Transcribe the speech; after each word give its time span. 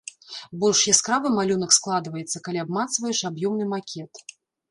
Больш 0.61 0.79
яскравы 0.93 1.27
малюнак 1.33 1.75
складваецца, 1.77 2.41
калі 2.47 2.59
абмацваеш 2.65 3.19
аб'ёмны 3.29 3.65
макет. 3.77 4.23